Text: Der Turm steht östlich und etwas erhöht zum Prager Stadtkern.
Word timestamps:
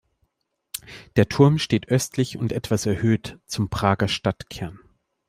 Der 1.15 1.29
Turm 1.29 1.59
steht 1.59 1.89
östlich 1.89 2.35
und 2.35 2.53
etwas 2.53 2.87
erhöht 2.87 3.37
zum 3.45 3.69
Prager 3.69 4.07
Stadtkern. 4.07 4.79